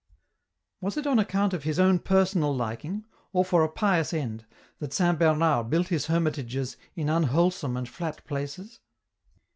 *"" 0.23 0.43
Was 0.81 0.97
it 0.97 1.05
on 1.05 1.19
account 1.19 1.53
of 1.53 1.61
his 1.61 1.77
own 1.77 1.99
personal 1.99 2.55
liking, 2.55 3.05
or 3.33 3.45
for 3.45 3.63
a 3.63 3.69
pious 3.69 4.15
end, 4.15 4.47
that 4.79 4.93
Saint 4.93 5.19
Bernard 5.19 5.69
built 5.69 5.89
his 5.89 6.07
hermitages 6.07 6.75
in 6.95 7.07
un 7.07 7.21
wholesome 7.25 7.77
and 7.77 7.87
flat 7.87 8.25
places 8.25 8.79